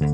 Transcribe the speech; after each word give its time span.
Hola, 0.00 0.12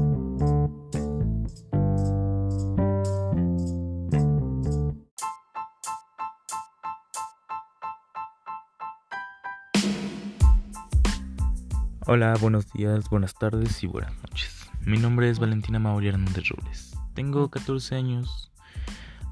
buenos 12.41 12.73
días, 12.73 13.09
buenas 13.11 13.35
tardes 13.35 13.85
y 13.85 13.87
buenas 13.87 14.13
noches. 14.17 14.69
Mi 14.81 14.99
nombre 14.99 15.31
es 15.31 15.39
Valentina 15.39 15.79
Mauri 15.79 16.09
Hernández 16.09 16.49
Robles. 16.49 16.99
Tengo 17.15 17.49
14 17.49 17.95
años, 17.95 18.51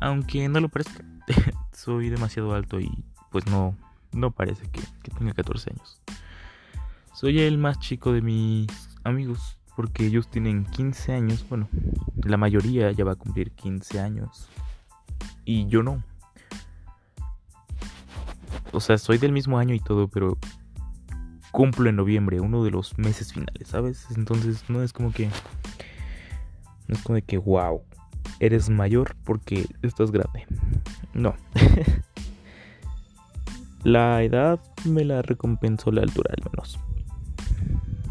aunque 0.00 0.48
no 0.48 0.61
lo 0.61 0.68
parezca. 0.68 1.05
Soy 1.73 2.11
demasiado 2.11 2.55
alto 2.55 2.79
y 2.79 3.05
pues 3.32 3.46
no, 3.46 3.77
no 4.12 4.30
parece 4.30 4.71
que, 4.71 4.80
que 5.02 5.11
tenga 5.11 5.32
14 5.32 5.71
años. 5.73 6.00
Soy 7.12 7.41
el 7.41 7.59
más 7.59 7.80
chico 7.80 8.12
de 8.12 8.23
mis 8.23 8.68
amigos 9.02 9.59
porque 9.77 10.06
ellos 10.06 10.29
tienen 10.29 10.64
15 10.64 11.12
años. 11.12 11.45
Bueno, 11.48 11.68
la 12.23 12.37
mayoría 12.37 12.91
ya 12.92 13.05
va 13.05 13.12
a 13.12 13.16
cumplir 13.16 13.52
15 13.52 14.00
años 14.00 14.48
y 15.45 15.66
yo 15.66 15.83
no. 15.83 16.02
O 18.73 18.80
sea, 18.80 18.98
soy 18.98 19.19
del 19.19 19.33
mismo 19.33 19.59
año 19.59 19.74
y 19.74 19.80
todo, 19.80 20.09
pero 20.09 20.37
cumplo 21.52 21.88
en 21.88 21.97
noviembre, 21.97 22.41
uno 22.41 22.64
de 22.64 22.73
los 22.73 22.98
meses 22.98 23.33
finales, 23.33 23.69
¿sabes? 23.69 24.06
Entonces 24.16 24.64
no 24.69 24.83
es 24.83 24.92
como 24.92 25.12
que... 25.12 25.30
No 26.88 26.97
es 26.97 27.02
como 27.02 27.14
de 27.14 27.22
que, 27.22 27.38
wow, 27.38 27.83
eres 28.41 28.69
mayor 28.69 29.14
porque 29.25 29.66
estás 29.83 30.11
grande. 30.11 30.47
No. 31.12 31.34
la 33.84 34.22
edad 34.22 34.61
me 34.84 35.05
la 35.05 35.22
recompensó 35.22 35.92
la 35.92 36.02
altura 36.02 36.34
al 36.36 36.50
menos. 36.50 36.78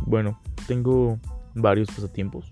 Bueno, 0.05 0.39
tengo 0.67 1.19
varios 1.55 1.89
pasatiempos. 1.89 2.51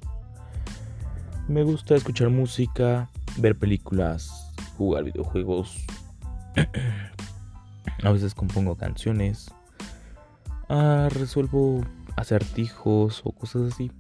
Me 1.48 1.64
gusta 1.64 1.96
escuchar 1.96 2.30
música, 2.30 3.10
ver 3.38 3.58
películas, 3.58 4.52
jugar 4.78 5.04
videojuegos. 5.04 5.86
A 8.04 8.12
veces 8.12 8.34
compongo 8.34 8.76
canciones 8.76 9.54
ah, 10.72 11.10
resuelvo 11.12 11.82
acertijos 12.16 13.22
o 13.26 13.32
cosas 13.32 13.74
así. 13.74 13.92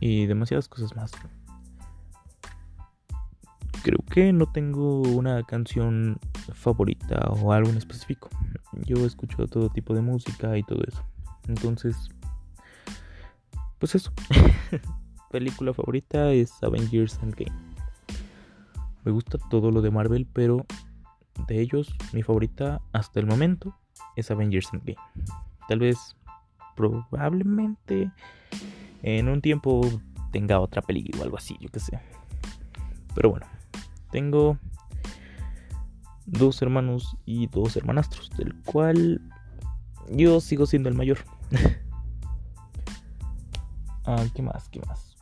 Y 0.00 0.26
demasiadas 0.26 0.68
cosas 0.68 0.96
más. 0.96 1.12
Creo 3.84 3.98
que 4.10 4.32
no 4.32 4.46
tengo 4.46 5.02
una 5.02 5.42
canción 5.44 6.18
favorita 6.54 7.18
o 7.30 7.52
algo 7.52 7.70
en 7.70 7.76
específico. 7.76 8.28
Yo 8.84 9.04
escucho 9.06 9.46
todo 9.46 9.68
tipo 9.68 9.94
de 9.94 10.00
música 10.00 10.56
y 10.56 10.62
todo 10.62 10.82
eso. 10.86 11.04
Entonces, 11.46 11.96
pues 13.82 13.96
eso. 13.96 14.12
Película 15.32 15.74
favorita 15.74 16.30
es 16.30 16.62
Avengers 16.62 17.18
Endgame. 17.20 17.50
Me 19.02 19.10
gusta 19.10 19.38
todo 19.50 19.72
lo 19.72 19.82
de 19.82 19.90
Marvel, 19.90 20.24
pero 20.32 20.64
de 21.48 21.60
ellos, 21.60 21.92
mi 22.12 22.22
favorita 22.22 22.80
hasta 22.92 23.18
el 23.18 23.26
momento 23.26 23.76
es 24.14 24.30
Avengers 24.30 24.68
Endgame. 24.72 25.00
Tal 25.66 25.80
vez, 25.80 25.98
probablemente, 26.76 28.12
en 29.02 29.28
un 29.28 29.40
tiempo 29.40 29.80
tenga 30.30 30.60
otra 30.60 30.80
película 30.80 31.22
o 31.22 31.24
algo 31.24 31.38
así, 31.38 31.56
yo 31.60 31.68
que 31.68 31.80
sé. 31.80 31.98
Pero 33.16 33.30
bueno, 33.30 33.46
tengo 34.12 34.58
dos 36.26 36.62
hermanos 36.62 37.16
y 37.24 37.48
dos 37.48 37.76
hermanastros, 37.76 38.30
del 38.36 38.54
cual 38.62 39.20
yo 40.08 40.40
sigo 40.40 40.66
siendo 40.66 40.88
el 40.88 40.94
mayor. 40.94 41.18
¿qué 44.34 44.42
más? 44.42 44.68
¿Qué 44.68 44.80
más? 44.86 45.16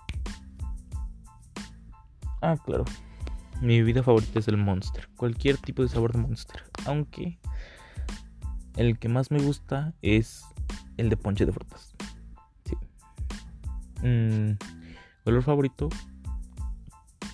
Ah, 2.43 2.57
claro. 2.65 2.85
Mi 3.61 3.79
bebida 3.79 4.03
favorita 4.03 4.39
es 4.39 4.49
el 4.49 4.57
Monster. 4.57 5.09
Cualquier 5.17 5.59
tipo 5.59 5.83
de 5.83 5.89
sabor 5.89 6.13
de 6.13 6.19
Monster. 6.19 6.63
Aunque 6.87 7.39
el 8.77 8.99
que 8.99 9.09
más 9.09 9.31
me 9.31 9.41
gusta 9.43 9.93
es 10.01 10.45
el 10.97 11.11
de 11.11 11.17
ponche 11.17 11.45
de 11.45 11.53
frutas. 11.53 11.95
Sí. 12.65 12.77
Mm, 14.07 14.57
color 15.25 15.43
favorito. 15.43 15.89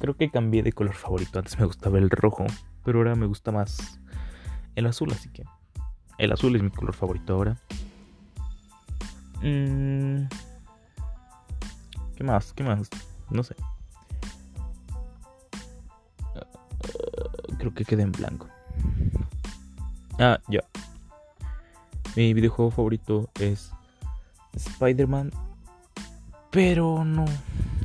Creo 0.01 0.17
que 0.17 0.31
cambié 0.31 0.63
de 0.63 0.73
color 0.73 0.95
favorito. 0.95 1.39
Antes 1.39 1.59
me 1.59 1.67
gustaba 1.67 1.99
el 1.99 2.11
rojo, 2.11 2.45
pero 2.85 2.99
ahora 2.99 3.15
me 3.15 3.27
gusta 3.27 3.53
más 3.53 4.01
el 4.75 4.87
azul, 4.87 5.11
así 5.13 5.29
que 5.31 5.45
el 6.19 6.33
azul 6.33 6.55
es 6.57 6.63
mi 6.63 6.71
color 6.71 6.95
favorito 6.95 7.35
ahora. 7.35 7.57
Mm, 9.43 10.27
¿Qué 12.17 12.25
más? 12.25 12.53
¿Qué 12.55 12.65
más? 12.65 12.89
No 13.31 13.43
sé. 13.43 13.55
creo 17.59 17.75
que 17.75 17.85
quedé 17.85 18.03
en 18.03 18.13
blanco. 18.13 18.49
Ah, 20.19 20.39
ya. 20.49 20.61
Mi 22.15 22.33
videojuego 22.33 22.71
favorito 22.71 23.29
es 23.41 23.73
Spider-Man. 24.55 25.33
Pero 26.51 27.05
no, 27.05 27.25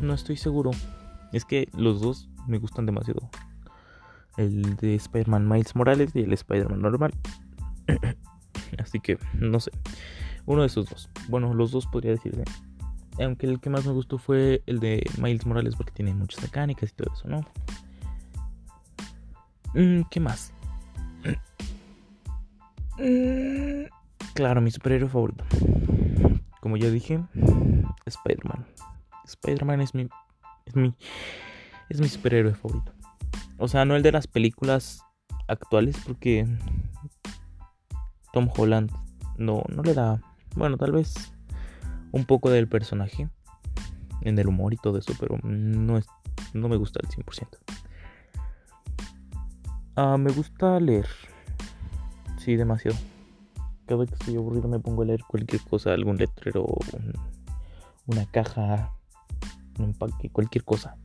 no 0.02 0.14
estoy 0.14 0.38
seguro. 0.38 0.72
Es 1.34 1.46
que 1.46 1.68
los 1.76 2.00
dos 2.00 2.30
me 2.48 2.58
gustan 2.58 2.86
demasiado. 2.86 3.30
El 4.38 4.76
de 4.78 4.96
Spider-Man 4.96 5.48
Miles 5.50 5.76
Morales 5.76 6.12
y 6.16 6.20
el 6.22 6.34
Spider-Man 6.34 6.82
normal. 6.82 7.14
Así 8.78 9.00
que, 9.00 9.18
no 9.34 9.60
sé. 9.60 9.72
Uno 10.46 10.62
de 10.62 10.68
esos 10.68 10.90
dos. 10.90 11.10
Bueno, 11.28 11.54
los 11.54 11.72
dos 11.72 11.88
podría 11.88 12.12
decirse. 12.12 12.44
Aunque 13.20 13.46
el 13.48 13.60
que 13.60 13.70
más 13.70 13.86
me 13.86 13.92
gustó 13.92 14.18
fue 14.18 14.64
el 14.66 14.80
de 14.80 15.04
Miles 15.18 15.46
Morales 15.46 15.76
porque 15.76 15.92
tiene 15.92 16.14
muchas 16.14 16.42
mecánicas 16.42 16.92
y 16.92 16.94
todo 16.96 17.14
eso, 17.14 17.28
¿no? 17.28 17.46
Mm, 19.74 20.04
¿Qué 20.10 20.20
más? 20.20 20.54
Mm, 22.98 23.86
Claro, 24.34 24.62
mi 24.62 24.72
superhéroe 24.72 25.10
favorito. 25.10 25.44
Como 26.62 26.78
ya 26.78 26.90
dije, 26.90 27.22
Spider-Man. 28.06 28.66
Spider-Man 29.26 29.82
es 29.82 29.94
mi, 29.94 30.08
es 30.66 30.76
mi. 30.76 30.94
Es 31.90 32.00
mi 32.00 32.08
superhéroe 32.08 32.54
favorito. 32.54 32.94
O 33.58 33.68
sea, 33.68 33.84
no 33.86 33.96
el 33.96 34.04
de 34.04 34.12
las 34.12 34.28
películas 34.28 35.04
actuales, 35.48 35.98
porque. 36.06 36.48
Tom 38.32 38.50
Holland 38.56 38.92
no, 39.38 39.64
no 39.68 39.84
le 39.84 39.94
da. 39.94 40.22
Bueno, 40.56 40.78
tal 40.78 40.94
vez 40.94 41.34
un 42.12 42.26
poco 42.26 42.50
del 42.50 42.68
personaje. 42.68 43.30
En 44.22 44.38
el 44.38 44.48
humor 44.48 44.74
y 44.74 44.78
todo 44.78 45.00
eso, 45.00 45.14
pero 45.20 45.40
no, 45.42 45.98
es, 45.98 46.06
no 46.54 46.70
me 46.70 46.76
gusta 46.76 47.00
al 47.04 47.10
100%. 47.10 47.48
Ah, 49.96 50.18
me 50.18 50.32
gusta 50.32 50.80
leer. 50.80 51.08
Sí, 52.38 52.56
demasiado 52.56 52.96
cada 53.92 54.06
que 54.06 54.14
estoy 54.14 54.38
aburrido 54.38 54.70
me 54.70 54.80
pongo 54.80 55.02
a 55.02 55.06
leer 55.06 55.22
cualquier 55.28 55.62
cosa, 55.64 55.92
algún 55.92 56.16
letrero, 56.16 56.66
una 58.06 58.26
caja, 58.28 58.94
un 59.78 59.86
empaque, 59.86 60.30
cualquier 60.30 60.64
cosa. 60.64 60.96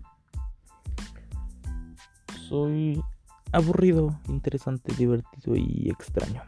Soy 2.49 3.03
aburrido, 3.51 4.21
interesante, 4.29 4.95
divertido 4.95 5.57
y 5.57 5.89
extraño. 5.91 6.43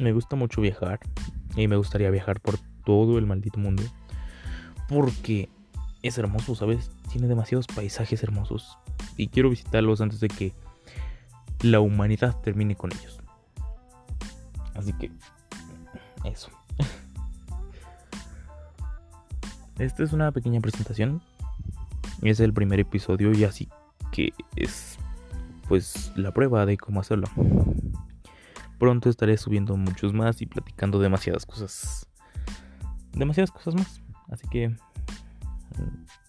Me 0.00 0.12
gusta 0.12 0.34
mucho 0.34 0.60
viajar 0.60 0.98
y 1.54 1.68
me 1.68 1.76
gustaría 1.76 2.10
viajar 2.10 2.40
por 2.40 2.58
todo 2.84 3.18
el 3.18 3.26
maldito 3.26 3.58
mundo 3.58 3.82
porque 4.88 5.48
es 6.02 6.18
hermoso, 6.18 6.54
¿sabes? 6.54 6.90
Tiene 7.10 7.28
demasiados 7.28 7.66
paisajes 7.66 8.22
hermosos 8.22 8.78
y 9.16 9.28
quiero 9.28 9.50
visitarlos 9.50 10.00
antes 10.00 10.20
de 10.20 10.28
que 10.28 10.52
la 11.62 11.80
humanidad 11.80 12.40
termine 12.40 12.76
con 12.76 12.92
ellos. 12.92 13.20
Así 14.74 14.92
que, 14.94 15.10
eso. 16.24 16.50
Esta 19.78 20.02
es 20.02 20.12
una 20.12 20.32
pequeña 20.32 20.60
presentación. 20.60 21.22
Es 22.22 22.40
el 22.40 22.52
primer 22.52 22.80
episodio 22.80 23.32
y 23.32 23.44
así 23.44 23.68
que 24.12 24.32
es 24.56 24.98
pues 25.68 26.12
la 26.16 26.32
prueba 26.32 26.66
de 26.66 26.76
cómo 26.76 27.00
hacerlo. 27.00 27.28
Pronto 28.78 29.08
estaré 29.08 29.38
subiendo 29.38 29.76
muchos 29.76 30.12
más 30.12 30.42
y 30.42 30.46
platicando 30.46 30.98
demasiadas 30.98 31.46
cosas. 31.46 32.08
Demasiadas 33.14 33.50
cosas 33.50 33.74
más. 33.74 34.02
Así 34.30 34.48
que 34.48 34.68
mm, 34.68 34.74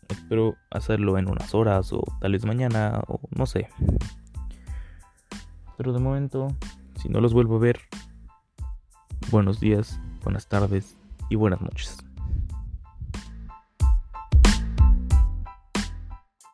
espero 0.10 0.56
hacerlo 0.72 1.18
en 1.18 1.30
unas 1.30 1.54
horas 1.54 1.92
o 1.94 2.04
tal 2.20 2.34
vez 2.34 2.46
mañana 2.46 3.02
o 3.08 3.20
no 3.36 3.46
sé. 3.46 3.70
Pero 5.78 5.94
de 5.94 6.00
momento, 6.00 6.48
si 7.02 7.10
no 7.10 7.20
los 7.20 7.34
vuelvo 7.34 7.56
a 7.58 7.60
ver, 7.60 7.80
buenos 9.32 9.60
días, 9.60 10.00
buenas 10.24 10.48
tardes 10.48 10.96
y 11.30 11.36
buenas 11.36 11.62
noches. 11.62 11.98